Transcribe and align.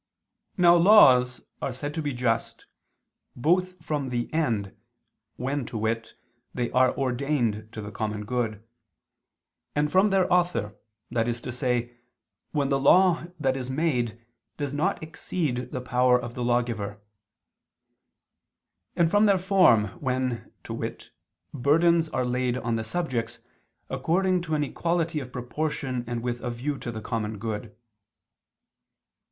Now 0.57 0.73
laws 0.77 1.41
are 1.61 1.71
said 1.71 1.93
to 1.93 2.01
be 2.01 2.11
just, 2.11 2.65
both 3.35 3.85
from 3.85 4.09
the 4.09 4.33
end, 4.33 4.75
when, 5.35 5.63
to 5.67 5.77
wit, 5.77 6.15
they 6.55 6.71
are 6.71 6.97
ordained 6.97 7.71
to 7.73 7.83
the 7.83 7.91
common 7.91 8.25
good 8.25 8.63
and 9.75 9.91
from 9.91 10.07
their 10.07 10.25
author, 10.33 10.75
that 11.11 11.27
is 11.27 11.39
to 11.41 11.51
say, 11.51 11.95
when 12.51 12.69
the 12.69 12.79
law 12.79 13.25
that 13.39 13.55
is 13.55 13.69
made 13.69 14.19
does 14.57 14.73
not 14.73 15.03
exceed 15.03 15.71
the 15.71 15.81
power 15.81 16.19
of 16.19 16.33
the 16.33 16.43
lawgiver 16.43 16.99
and 18.95 19.11
from 19.11 19.27
their 19.27 19.37
form, 19.37 19.89
when, 20.01 20.51
to 20.63 20.73
wit, 20.73 21.11
burdens 21.53 22.09
are 22.09 22.25
laid 22.25 22.57
on 22.57 22.75
the 22.75 22.83
subjects, 22.83 23.37
according 23.87 24.41
to 24.41 24.55
an 24.55 24.63
equality 24.63 25.19
of 25.19 25.31
proportion 25.31 26.03
and 26.07 26.23
with 26.23 26.41
a 26.41 26.49
view 26.49 26.79
to 26.79 26.91
the 26.91 27.01
common 27.01 27.37
good. 27.37 27.75